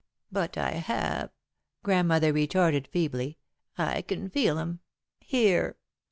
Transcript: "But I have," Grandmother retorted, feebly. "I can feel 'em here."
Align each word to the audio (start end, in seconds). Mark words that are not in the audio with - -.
"But 0.31 0.57
I 0.57 0.71
have," 0.71 1.29
Grandmother 1.83 2.33
retorted, 2.33 2.87
feebly. 2.87 3.37
"I 3.77 4.01
can 4.01 4.31
feel 4.31 4.57
'em 4.57 4.79
here." 5.19 5.77